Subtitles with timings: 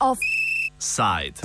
[0.00, 1.40] Offside.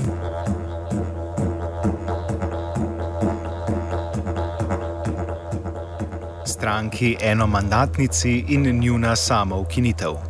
[6.46, 10.27] Stranki enomandatnici in njuna samo ukinitev.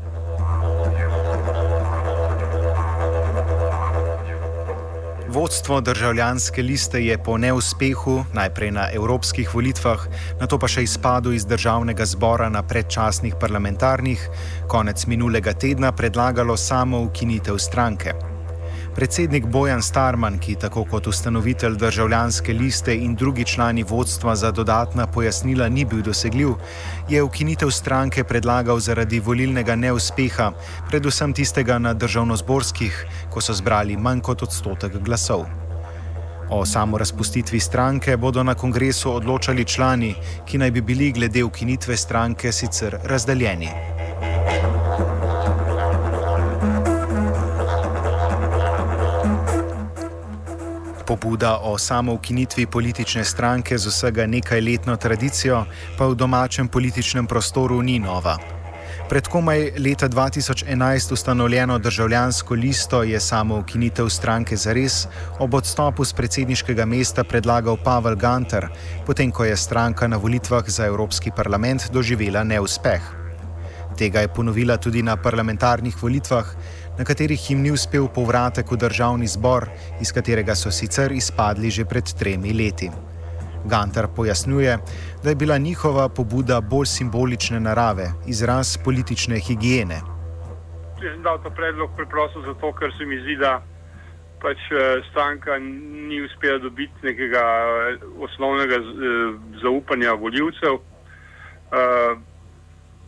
[5.38, 10.08] Vodstvo državljanske liste je po neuspehu, najprej na evropskih volitvah,
[10.40, 14.24] nato pa še izpadu iz državnega zbora na predčasnih parlamentarnih,
[14.68, 18.16] konec minulega tedna predlagalo samo ukinitev stranke.
[18.98, 25.06] Predsednik Bojan Starman, ki tako kot ustanovitelj državljanske liste in drugi člani vodstva za dodatna
[25.08, 26.56] pojasnila ni bil dosegljiv,
[27.10, 30.50] je ukinitev stranke predlagal zaradi volilnega neuspeha,
[30.90, 35.46] predvsem tistega na državnozborskih, ko so zbrali manj kot odstotek glasov.
[36.50, 41.98] O samo razpustitvi stranke bodo na kongresu odločali člani, ki naj bi bili glede ukinitve
[41.98, 43.70] stranke sicer razdeljeni.
[51.08, 55.64] Pobuda o samoukinitvi politične stranke z vsega nekajletno tradicijo
[55.98, 58.38] pa v domačem političnem prostoru ni nova.
[59.10, 65.08] Pred komaj leta 2011 ustanovljeno državljansko listo je samoukinitev stranke zares
[65.40, 68.68] ob odstopu z predsedniškega mesta predlagal Pavel Ganter,
[69.06, 73.02] potem ko je stranka na volitvah za Evropski parlament doživela neuspeh.
[73.98, 76.46] Tega je ponovila tudi na parlamentarnih volitvah,
[76.98, 79.68] na katerih jim ni uspel povratek v državni zbor,
[80.02, 82.90] iz katerega so sicer izpadli že pred tremi leti.
[83.66, 84.78] Gantar pojasnjuje,
[85.24, 90.02] da je bila njihova pobuda bolj simbolične narave, izraz politične higiene.
[91.02, 93.62] Jaz sem dal ta predlog preprosto zato, ker se mi zdi, da
[94.42, 97.44] pač eh, stranka ni uspela dobiti nekega
[97.92, 100.80] eh, osnovnega eh, zaupanja voljivcev.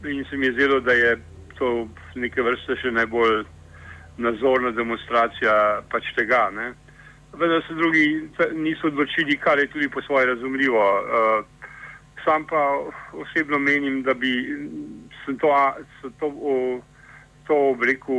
[0.09, 1.17] In se mi je zdelo, da je
[1.57, 3.45] to neke vrste še najbolj
[4.19, 6.49] nazorna demonstracija pač tega.
[6.53, 6.73] Ne?
[7.39, 8.05] Vendar se drugi
[8.55, 10.83] niso odločili, kar je tudi po svoje razumljivo.
[10.99, 11.45] Uh,
[12.23, 12.61] sam pa
[13.13, 14.31] osebno menim, da bi
[15.25, 16.79] se to, se to, o,
[17.47, 18.17] to obliku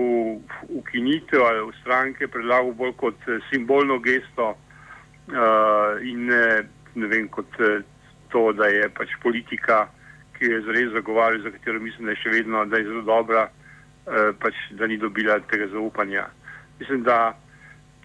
[0.68, 7.60] ukinitev ali v stranke predlagal bolj kot simbolno gesto uh, in ne, ne vem kot
[8.30, 9.86] to, da je pač politika,
[10.38, 13.48] ki je zares zagovarjala, za katero mislim, da je še vedno, da je zelo dobra.
[14.06, 16.24] Eh, pač, da ni dobila tega zaupanja.
[16.80, 17.34] Mislim, da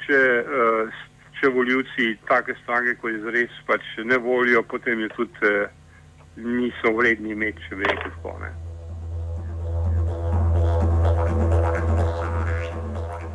[0.03, 0.97] če, uh,
[1.39, 5.71] če voljivci take stranke, kot je zares, pač ne volijo, potem je tudi uh,
[6.35, 8.35] niso vredni imeti, če bi rekel tako.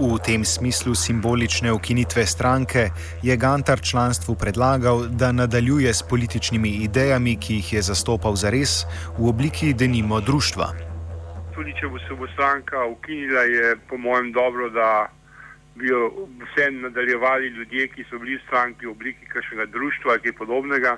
[0.00, 2.86] V tem smislu simbolične ukinitve stranke
[3.24, 8.84] je Gantar članstvu predlagal, da nadaljuje s političnimi idejami, ki jih je zastopal zares
[9.18, 10.89] v obliki denimo društva
[11.60, 15.10] tudi če bo se bo stranka ukinila, je po mojem dobro, da
[15.76, 16.06] bi jo
[16.40, 20.94] vse nadaljevali ljudje, ki so bili v stranki v obliki kakšnega društva ali kaj podobnega,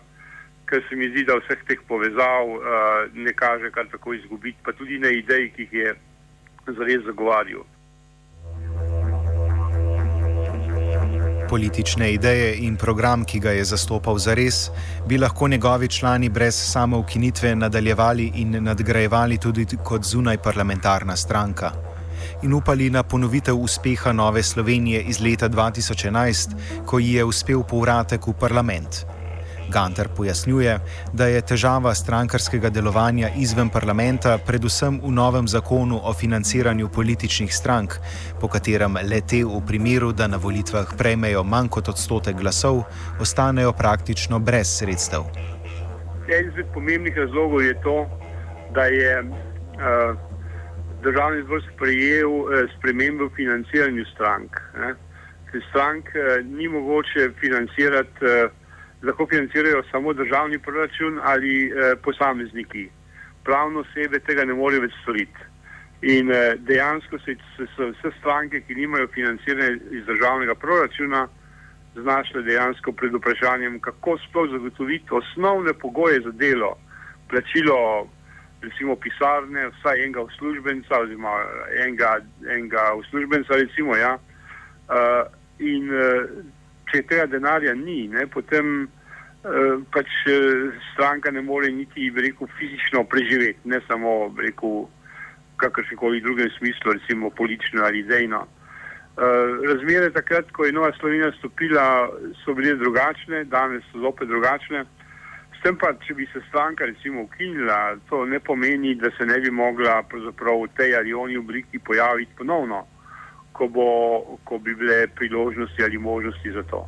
[0.70, 2.62] ker se mi zdi, da vseh teh povezav uh,
[3.14, 5.94] ne kaže kar tako izgubiti, pa tudi na ideji, ki jih je
[6.78, 7.66] zares zagovarjal.
[11.52, 14.70] Politične ideje in program, ki ga je zastopal za res,
[15.08, 21.72] bi lahko njegovi člani brez samo ukinitve nadaljevali in nadgrajevali tudi kot zunaj parlamentarna stranka.
[22.42, 28.26] In upali na ponovitev uspeha Nove Slovenije iz leta 2011, ko ji je uspel povratek
[28.26, 29.04] v parlament.
[29.72, 30.78] Gantar pojasnjuje,
[31.12, 37.96] da je težava strankarskega delovanja izven parlamenta predvsem v novem zakonu o financiranju političnih strank,
[38.40, 42.82] po katerem le te v primeru, da na volitvah prejmejo manj kot odstotek glasov,
[43.20, 45.24] ostanejo praktično brez sredstev.
[46.28, 47.98] En izmed pomembnih razlogov je to,
[48.74, 50.16] da je uh,
[51.02, 54.60] državni zbor sprejel uh, spremembo v financiranju strank.
[55.70, 58.61] Strank uh, ni mogoče financirati uh,
[59.02, 62.88] lahko financirajo samo državni proračun ali eh, posamezniki.
[63.44, 65.50] Pravno osebe tega ne morejo več storiti.
[66.02, 67.36] In eh, dejansko se
[67.76, 71.28] so vse stranke, ki nimajo financiranja iz državnega proračuna,
[71.94, 76.76] znašle dejansko pred vprašanjem, kako sploh zagotoviti osnovne pogoje za delo,
[77.30, 78.08] plačilo
[78.62, 81.34] recimo pisarne, vsaj enega uslužbenca oziroma
[81.84, 82.20] enega,
[82.54, 84.18] enega uslužbenca recimo, ja.
[84.88, 85.26] Uh,
[85.58, 86.30] in uh,
[86.92, 93.04] če tega denarja ni, ne, potem uh, pač uh, stranka ne more niti rekel, fizično
[93.08, 94.52] preživeti, ne samo v
[95.56, 98.44] kakršnem koli drugem smislu, recimo politično ali idejno.
[99.12, 102.08] Uh, razmere takrat, ko je Nova Slovenija stopila,
[102.44, 104.84] so bile drugačne, danes so zopet drugačne.
[105.52, 109.38] S tem pa, če bi se stranka recimo ukinila, to ne pomeni, da se ne
[109.40, 112.86] bi mogla v tej ali oni obliki pojaviti ponovno,
[113.52, 113.86] ko, bo,
[114.44, 116.86] ko bi bile priložnosti ali možnosti za to.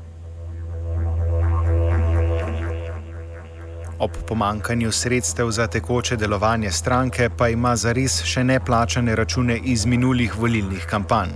[3.99, 10.38] Ob pomankanju sredstev za tekoče delovanje stranke pa ima zares še neplačane račune iz minulih
[10.38, 11.31] volilnih kampanj.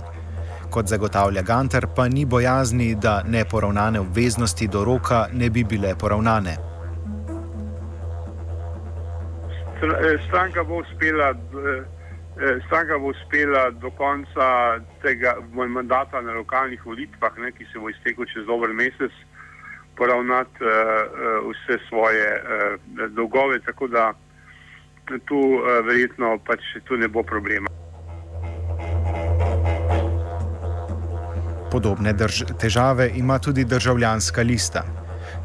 [0.69, 6.57] Kot zagotavlja Ganter, pa ni bojazni, da neporavnane obveznosti do roka ne bi bile poravnane.
[9.81, 11.98] Eh, stranka bo uspela, eh,
[12.65, 18.25] stranka bo uspela do konca tega mandata na lokalnih volitvah, ne, ki se bo iztekel
[18.25, 19.11] čez dober mesec,
[19.99, 20.69] poravnati uh,
[21.51, 24.13] vse svoje uh, dolgove, tako da
[25.25, 27.67] tu uh, verjetno pač tu ne bo problema.
[31.71, 32.15] Podobne
[32.61, 34.98] težave ima tudi državljanska lista.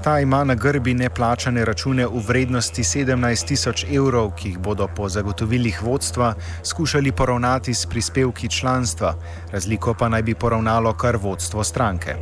[0.05, 5.09] Ta ima na grbi neplačane račune v vrednosti 17 tisoč evrov, ki jih bodo po
[5.09, 9.15] zagotovilih vodstva skušali poravnati s prispevki članstva,
[9.53, 12.17] razliko pa naj bi poravnalo kar vodstvo stranke.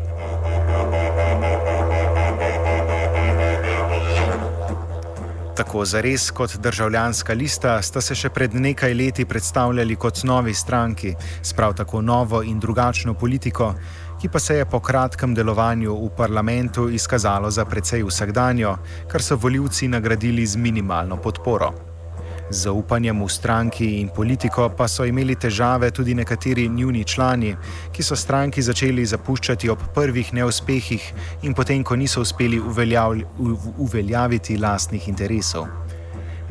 [5.56, 10.54] Tako za res kot državljanska lista sta se še pred nekaj leti predstavljali kot novi
[10.54, 11.12] stranki,
[11.44, 13.74] sprav tako novo in drugačno politiko,
[14.20, 18.76] ki pa se je po kratkem delovanju v parlamentu izkazalo za precej vsakdanjo,
[19.12, 21.91] kar so voljivci nagradili z minimalno podporo.
[22.52, 27.54] Z zaupanjem v stranki in politiko pa so imeli težave tudi nekateri njuni člani,
[27.92, 31.06] ki so stranki začeli zapuščati ob prvih neuspehih
[31.48, 32.60] in potem, ko niso uspeli
[33.78, 35.81] uveljaviti lastnih interesov.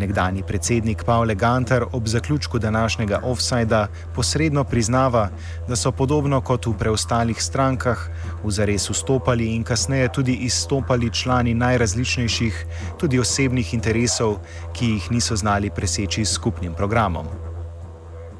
[0.02, 5.30] Nekdani predsednik Pavle Gantar ob zaključku današnjega offsajda posredno priznava,
[5.68, 8.10] da so podobno kot v preostalih strankah
[8.44, 12.66] v zares vstopali in kasneje tudi izstopali člani najrazličnejših,
[13.00, 14.40] tudi osebnih interesov,
[14.74, 17.28] ki jih niso znali preseči s skupnim programom.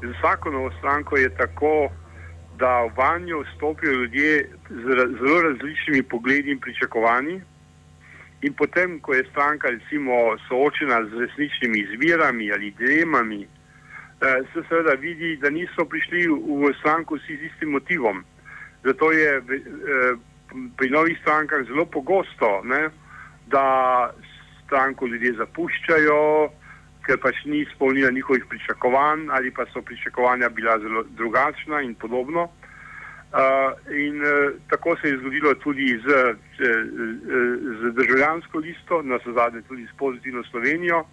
[0.02, 1.88] Z vsako novo stranko je tako,
[2.58, 4.84] da v vanjo vstopijo ljudje z
[5.20, 7.40] zelo različnimi pogledi in pričakovanji.
[8.42, 14.94] In potem, ko je stranka recimo, soočena z resničnimi izvirami ali dilemami, eh, se seveda
[14.98, 18.24] vidi, da niso prišli v stranko vsi z istim motivom.
[18.82, 20.14] Zato je eh,
[20.76, 22.90] pri novih strankah zelo pogosto, ne,
[23.46, 24.10] da
[24.66, 26.50] stranko ljudje zapuščajo,
[27.06, 32.42] ker pač ni izpolnila njihovih pričakovanj ali pa so pričakovanja bila zelo drugačna in podobno.
[32.42, 32.71] Uh,
[33.90, 36.62] in uh, tako se je zgodilo tudi z, z,
[37.80, 41.04] z državljansko listo, na zadnje tudi s pozitivno Slovenijo.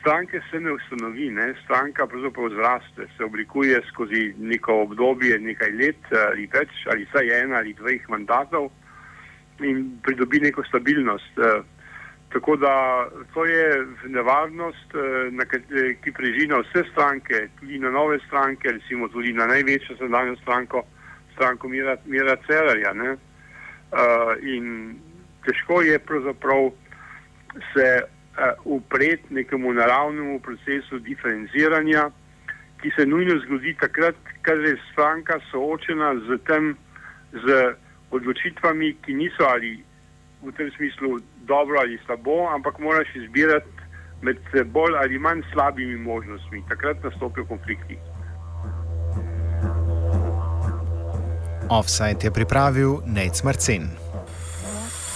[0.00, 1.54] Stranke se ne ustanovi, ne?
[1.64, 7.56] stranka pravzaprav zraste, se oblikuje skozi neko obdobje, nekaj let ali več, ali vsaj ena
[7.56, 8.70] ali dveh mandatov
[9.60, 11.38] in pridobi neko stabilnost.
[11.38, 11.64] Uh,
[12.32, 15.44] tako da to je nevarnost, uh,
[16.04, 20.84] ki preži na vse stranke, tudi na nove stranke, recimo tudi na največjo sedanjo stranko
[21.34, 22.92] stranko Mira, Mira Cerarja.
[22.94, 24.96] Uh, in
[25.44, 26.70] težko je pravzaprav
[27.72, 32.10] se uh, upreti nekemu naravnemu procesu diferenciranja,
[32.82, 36.74] ki se nujno zgodi takrat, kad je stranka soočena z tem,
[37.32, 37.74] z
[38.10, 39.78] odločitvami, ki niso ali
[40.42, 43.70] v tem smislu dobro ali slabo, ampak moraš izbirati
[44.22, 44.38] med
[44.72, 46.62] bolj ali manj slabimi možnostmi.
[46.68, 47.96] Takrat nastopijo konflikti.
[51.74, 53.90] Offside je pripravil Nec Marcin.